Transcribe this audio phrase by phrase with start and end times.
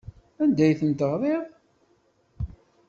[0.43, 1.43] Anda ay ten-teɣriḍ?